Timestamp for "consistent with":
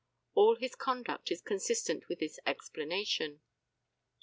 1.43-2.21